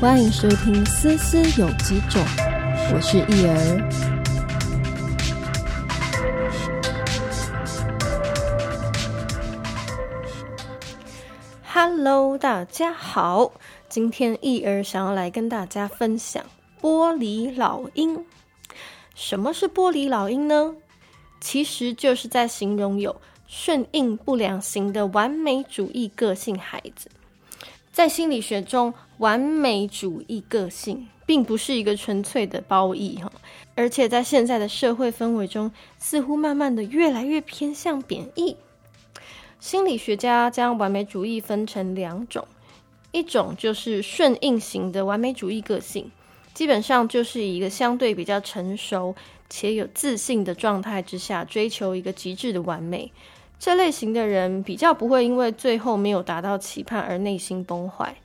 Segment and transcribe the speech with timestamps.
[0.00, 2.22] 欢迎收听《思思有几种》，
[2.94, 3.90] 我是易儿。
[11.70, 13.52] Hello，大家好，
[13.90, 16.42] 今天易儿想要来跟大家分享
[16.80, 18.24] 玻璃老鹰。
[19.14, 20.74] 什么是玻璃老鹰呢？
[21.42, 27.10] 其实就是在形容有顺应不良型的完美主义个性孩子。
[27.92, 33.30] 在心理学中，完美主义个性并不是一个纯粹的褒义哈，
[33.74, 38.56] 而且在现在的社会氛围中，似乎慢慢的越来越偏向贬义。
[39.58, 42.48] 心理学家将完美主义分成两种，
[43.12, 46.10] 一种就是顺应型的完美主义个性，
[46.54, 49.14] 基本上就是一个相对比较成熟
[49.50, 53.12] 且有自信的状态之下，追求一个极致的完美。
[53.58, 58.16] 这类型的人比较不会因为最后没有达到期盼而内心崩坏。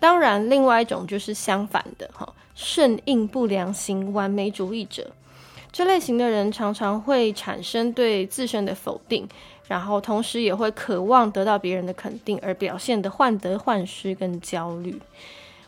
[0.00, 5.10] 当然，另外一种就是相反的，哈，顺应不良型完美主义者。
[5.70, 9.28] 这类型的人常常会产生对自身的否定，
[9.66, 15.00] 然后同时也会渴望得到别人的肯定，而表现的患得患失跟焦虑。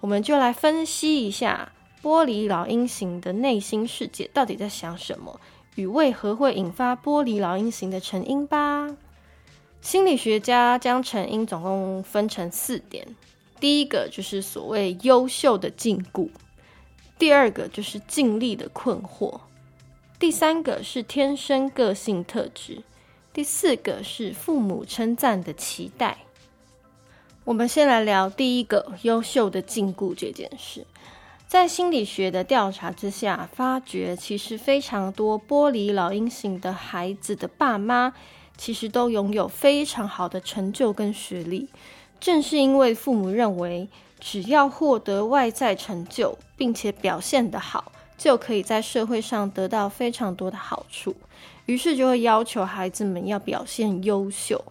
[0.00, 5.38] 我们就来分析一下玻璃老鹰型的内心世界到底在想什么。
[5.74, 8.94] 与为何会引发玻璃老鹰型的成因吧？
[9.80, 13.06] 心理学家将成因总共分成四点：
[13.62, 16.28] 第一个就是所谓优秀的禁锢；
[17.16, 19.38] 第二个就是尽力的困惑；
[20.18, 22.82] 第三个是天生个性特质；
[23.32, 26.18] 第四个是父母称赞的期待。
[27.44, 30.84] 我们先来聊第一个优秀的禁锢这件事。
[31.46, 38.12] 在心理学的调查之下，发觉其实非常多玻璃老鹰型的孩子的爸妈，
[38.56, 41.68] 其实都拥有非常好的成就跟学历。
[42.22, 43.88] 正是因为父母认为，
[44.20, 51.16] 只要获得外在成就，并且表现得好，就可以在社会上得到非常多的好处，
[51.66, 54.64] 于是就会要求孩子们要表现优秀。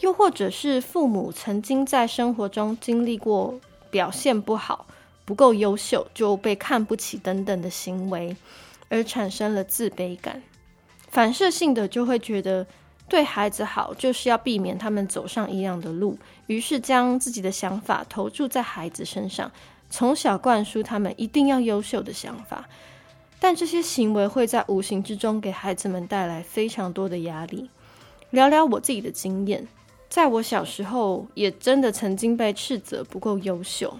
[0.00, 4.86] 又或者是父母曾经在生活中经历过表现不好。
[5.24, 8.36] 不够优秀就被看不起等等的行为，
[8.88, 10.40] 而产生了自卑感，
[11.08, 12.64] 反射性的就会觉得
[13.08, 16.18] 对孩子好就是要避免他们走上一样的路，
[16.48, 19.50] 于是将自己的想法投注在孩子身上，
[19.88, 22.68] 从小灌输他们一定要优秀的想法，
[23.38, 27.70] 但这些行为会在无形之中给孩子们带来非常多的压力。
[28.30, 29.68] 聊聊我自己的经验，
[30.08, 33.96] 在我小时候也真的曾经被斥责不够优秀。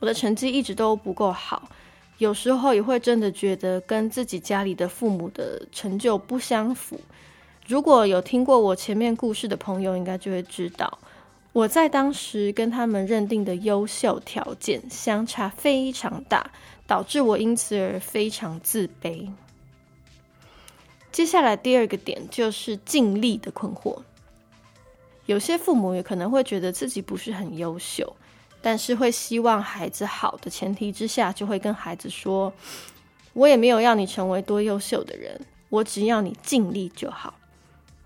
[0.00, 1.68] 我的成绩一直都不够好，
[2.16, 6.98] 有时候也会真的觉得跟自己家里的父母的成就不相符。
[7.72, 10.98] 如果有听过我前面故事的朋友，应该就会知道，
[11.54, 16.50] 我在当时跟他们认定的优秀条件相差非常大，
[16.86, 19.30] 导致我因此而非常自卑。
[21.10, 24.02] 接下来第二个点就是尽力的困惑，
[25.24, 28.14] 有些父母也可能会觉得自己不是很优秀。
[28.60, 32.52] 但是会希望孩子好的前提之下，就会跟孩子说
[33.32, 35.40] ：“我也没有要你成为多优秀的人，
[35.70, 37.32] 我只要你尽力就好。”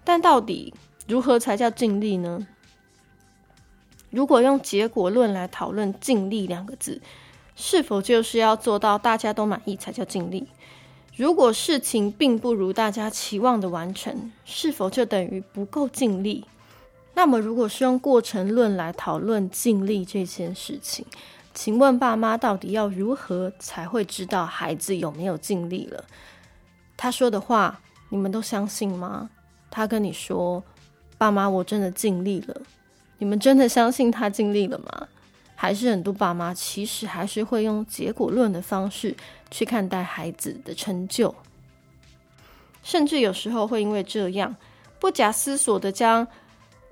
[0.06, 0.72] 但到底
[1.09, 2.47] 如何才叫尽力呢？
[4.11, 7.03] 如果用结果论来讨论“尽力”两个字，
[7.56, 10.47] 是否就是要做到大家都满意才叫尽力？
[11.17, 16.44] 如果事情并不如大家期望的完成，是否就等于不够尽力？
[17.15, 21.05] 那么，如果是用过程论来讨论尽力这件事情，
[21.53, 26.05] 请问爸妈到底要如何才会知道孩子有没有尽力了？
[26.97, 27.81] 他说的话，
[28.11, 29.31] 你们都相信吗？
[29.76, 30.64] 他跟你说
[31.19, 32.62] ：“爸妈，我真的尽力了。”
[33.20, 35.06] 你们真的相信他尽力了吗？
[35.54, 39.14] 还是很多爸妈其实还是会用结果论的方式
[39.50, 41.34] 去看待孩子的成就，
[42.82, 44.56] 甚至有时候会因为这样
[44.98, 46.26] 不假思索的将。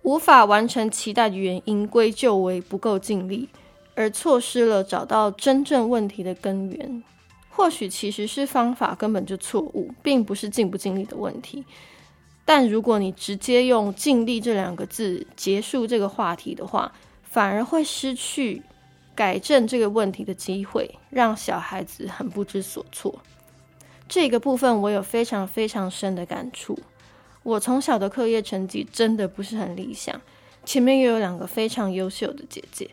[0.03, 3.49] 无法完成期待的原因归咎为不够尽力，
[3.95, 7.03] 而错失了找到真正问题的根源。
[7.49, 11.65] 或许其实是方法根本就错误，并不是尽不尽力的问题。
[12.45, 16.93] 但如果你直接用“尽力”这两个字结束这个话题的话，
[17.23, 18.63] 反而会失去
[19.15, 23.15] 改正这个问题的机会，让小孩子很不知所措。
[24.07, 26.79] 这个部分我有非常非常深的感触。
[27.43, 30.21] 我从小的课业成绩真的不是很理想，
[30.65, 32.91] 前面又有两个非常优秀的姐姐，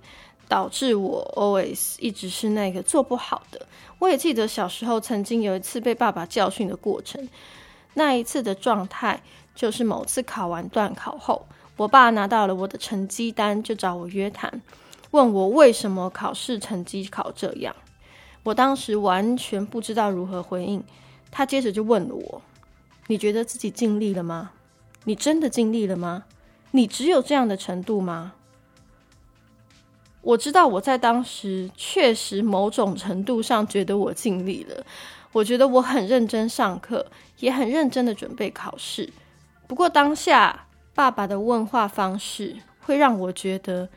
[0.48, 3.66] 导致我 always 一直是那个做不好的。
[4.00, 7.28] 我也记得小时候曾经有一次被爸爸教训的过程，
[7.94, 9.22] 那一次的状态
[9.54, 11.46] 就是某次考完段考后，
[11.78, 14.62] 我爸拿到了我的成绩单，就找我约谈。
[15.12, 17.76] 问我为什么考试成绩考这样。
[18.44, 20.84] 我当时完全不知道如何回应。
[21.30, 22.42] 他接着就问了我
[23.08, 24.52] ：“你觉得自己尽力了吗？
[25.04, 26.24] 你真的尽力了吗？
[26.72, 28.34] 你只有这样的程度吗？”
[30.22, 34.86] 我知道我在当时确实某种程度上觉得我尽力了。
[35.32, 37.08] 我觉得我很认真上课，
[37.40, 39.12] 也很认真的准备考试。
[39.72, 43.88] 不过当下爸爸的问话方式会让我觉得，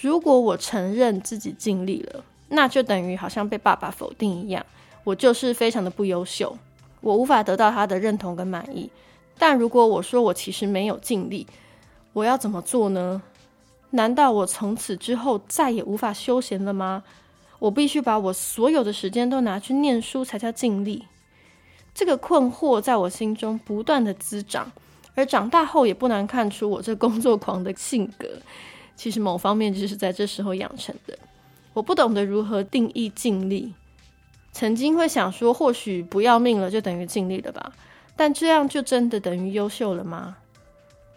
[0.00, 4.66] 如果我承认自己尽力了，那就等于好像被爸爸否定一样，
[5.04, 6.58] 我就是非常的不优秀，
[7.00, 8.90] 我无法得到他的认同跟满意。
[9.38, 11.46] 但如果我说我其实没有尽力，
[12.14, 13.22] 我要怎么做呢？
[13.90, 17.04] 难道我从此之后再也无法休闲了吗？
[17.60, 21.04] 我必须把我所有的时间都拿去念书才叫尽力。
[21.94, 24.72] 这个困惑在我心中不断的滋长，
[25.14, 28.26] 而长大后也不难看出我这工作狂的性格，
[28.96, 31.18] 其实某方面就是在这时候养成的。
[31.74, 33.74] 我不懂得如何定义尽力，
[34.52, 37.72] 曾经会想说，或许不要命了就等于尽力了吧？
[38.16, 40.36] 但这样就真的等于优秀了吗？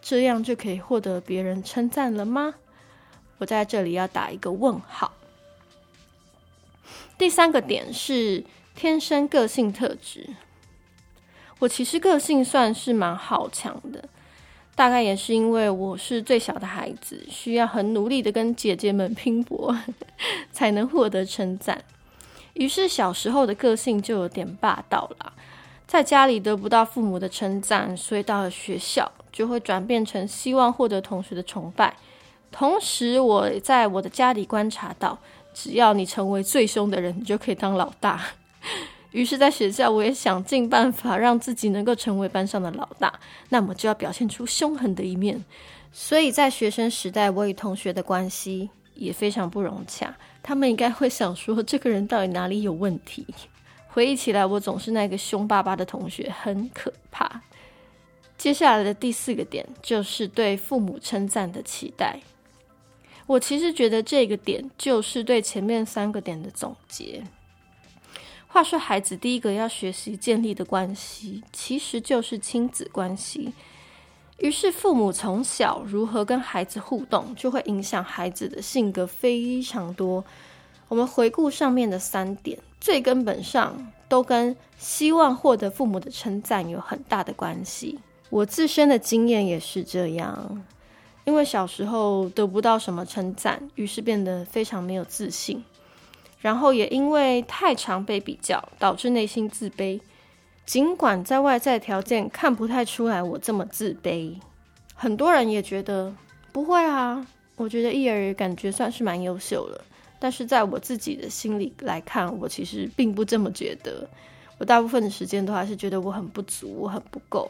[0.01, 2.55] 这样就可以获得别人称赞了吗？
[3.37, 5.11] 我在这里要打一个问号。
[7.17, 8.43] 第三个点是
[8.75, 10.29] 天生个性特质。
[11.59, 14.03] 我其实个性算是蛮好强的，
[14.75, 19.75] 大概也是因为我是最小的孩子，需要很努力的跟姐姐们拼搏，
[20.51, 21.83] 才能获得称赞。
[22.53, 25.33] 于是小时候的个性就有点霸道啦，
[25.87, 31.95] 在家里得不到父母的称赞，所以到了学校就会转变成希望获得同学的崇拜。
[32.51, 35.19] 同时，我在我的家里观察到。
[35.57, 38.21] 只要你成为最凶的人，你就可以当老大。
[39.15, 43.17] 于是，在学校，我也想尽办法让自己能够成为班上的老大，
[43.47, 45.41] 那么就要表现出凶狠的一面。
[45.93, 50.13] 所以在学生时代，我与同学的关系也非常不融洽。
[50.43, 53.25] 他们应该会想说，这个人到底哪里有问题？
[53.87, 57.41] 回忆起来，我总是那个凶巴巴的同学，很可怕。
[58.37, 62.19] 接下来的第四个点，就是对父母称赞的期待。
[63.25, 67.23] 我其实觉得这个点就是对前面三个点的总结。
[68.55, 73.51] 话说，孩子第一个要学习建立的关系，其实就是亲子关系。
[74.37, 80.23] 于是，父母从小如何跟孩子互动，就会影响孩子的性格非常多。
[80.87, 87.99] 我们回顾上面的三点，最根本上都跟希望获得父母的称赞有很大的关系。
[88.29, 90.63] 我自身的经验也是这样。
[91.25, 95.61] 因为小时候得不到什么称赞，于是变得非常没有自信，
[96.39, 99.99] 然后也因为太常被比较，导致内心自卑。
[100.65, 104.35] 尽管在外在条件看不太出来我这么自卑，
[104.95, 106.13] 很多人也觉得
[106.51, 107.25] 不会啊。
[107.55, 109.81] 我觉得一儿感觉算是蛮优秀了，
[110.19, 114.07] 但是在我自己的心里来看，我其实并不这么觉得。
[114.57, 117.49] 我大部分的时间都还是觉得我很不足，我很不够。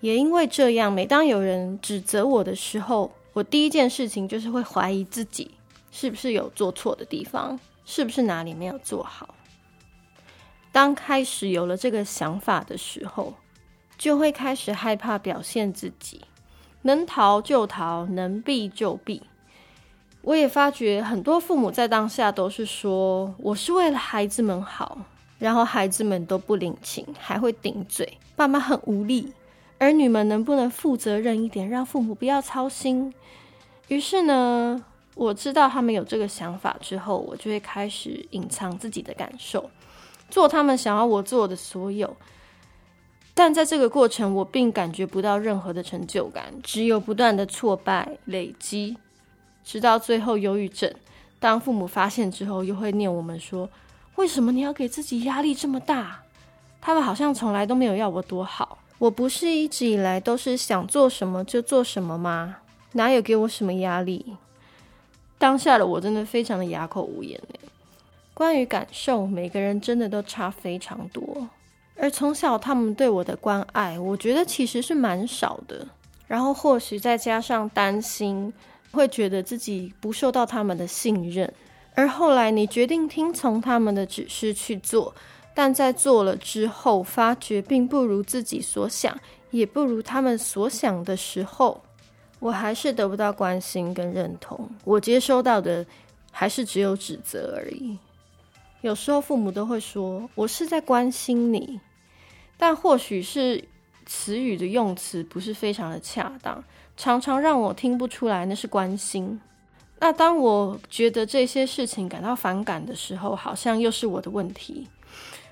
[0.00, 5.50] 也因为这样，每当有人指责我的时候，我第一件事情就是会怀疑自己
[5.90, 9.34] 是不是有做错的地方，是不是哪里没有做好。
[10.72, 13.34] 当开始有了这个想法的时候，
[13.96, 16.22] 就会开始害怕表现自己，
[16.82, 19.22] 能逃就逃，能避就避。
[20.22, 24.98] 我也发觉很多父母在当下都是说我是为了孩子们好，
[25.38, 29.32] 然后孩子们都不领情，还会顶嘴，爸妈很无力。
[29.78, 33.12] 儿女们能不能负责任一点，让父母不要操心？
[33.88, 34.82] 于是呢，
[35.14, 39.70] 我知道他们有这个想法之后，我就会开始隐藏自己的感受，
[40.28, 42.16] 做他们想要我做的所有。
[43.32, 48.96] 但在这个过程，我并感觉不到任何的成就感，只有不断的挫败累积，
[49.64, 50.92] 直到最后忧郁症。
[51.40, 53.68] 当父母发现之后，又会念我们说
[54.16, 56.22] ：“为什么你要给自己压力这么大？”
[56.80, 58.78] 他们好像从来都没有要我多好。
[58.98, 62.58] 我不是一直以来都是想做什么就做什么吗？
[62.92, 64.36] 哪有给我什么压力？
[65.38, 67.40] 当下的我真的非常的哑口无言
[68.32, 71.48] 关于感受，每个人真的都差非常多。
[71.96, 75.86] 而从小他们对我的关爱，我觉得其实是蛮少的。
[76.26, 78.52] 然后或许再加上担心，
[78.90, 81.52] 会觉得自己不受到他们的信任。
[81.94, 85.14] 而后来你决定听从他们的指示去做。
[85.56, 89.16] 但在做了之后，发觉并不如自己所想，
[89.52, 91.80] 也不如他们所想的时候，
[92.38, 94.68] 我还是得不到关心跟认同。
[94.84, 95.84] 我接收到的
[96.30, 97.98] 还是只有指责而已。
[98.82, 101.80] 有时候父母都会说我是在关心你，
[102.58, 103.64] 但或许是
[104.04, 106.62] 词语的用词不是非常的恰当，
[106.96, 109.40] 常常让我听不出来那是关心。
[110.00, 114.86] 那当我觉得这些事情感到反感的时候，好像又是我的问题。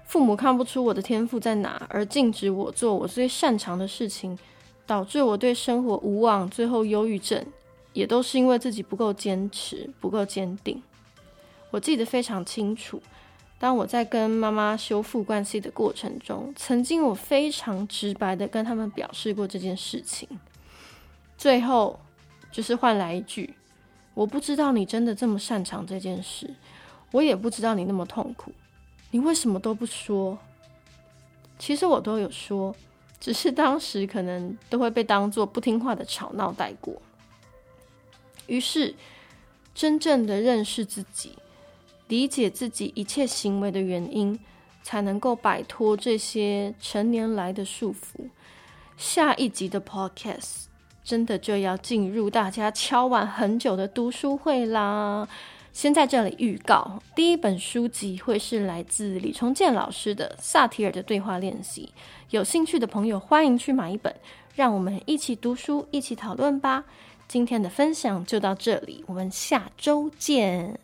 [0.05, 4.39] 父母看不出我的天赋在哪，而禁止我做我最擅长的事情，
[4.87, 7.45] 导致我对生活无望，最后忧郁症，
[7.93, 10.83] 也都是因为自己不够坚持，不够坚定。
[11.71, 13.03] 我记得非常清楚，
[13.59, 20.29] 当我在跟妈妈修复关系的过程中，曾经我非常直白的跟他们表示过这件事情，
[21.39, 21.99] 最后
[22.51, 23.55] 就是换来一句
[24.15, 26.55] ：“我不知道你真的这么擅长这件事，
[27.11, 28.53] 我也不知道你那么痛苦。”
[29.15, 30.39] 你为什么都不说？
[31.59, 32.75] 其实我都有说，
[33.23, 37.01] 只是当时可能都会被当做不听话的吵闹带过。
[38.49, 38.97] 于是，
[39.73, 41.39] 真正的认识自己，
[42.09, 44.37] 理解自己一切行为的原因，
[44.83, 48.29] 才能够摆脱这些成年来的束缚。
[48.97, 50.65] 下一集的 Podcast
[51.05, 55.29] 真的就要进入大家敲碗很久的读书会啦！
[55.73, 61.93] 先在这里预告，第一本书籍会是来自李重建老师的《萨提尔的对话练习》。
[62.31, 64.15] 有兴趣的朋友欢迎去买一本，
[64.55, 66.85] 让我们一起读书，一起讨论吧。
[67.27, 70.79] 今天的分享就到这里，我们下周见。